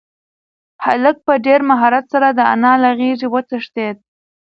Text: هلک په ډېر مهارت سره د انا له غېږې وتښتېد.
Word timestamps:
هلک 0.85 1.17
په 1.27 1.33
ډېر 1.45 1.59
مهارت 1.69 2.05
سره 2.13 2.27
د 2.31 2.39
انا 2.53 2.73
له 2.83 2.89
غېږې 2.99 3.27
وتښتېد. 3.33 3.97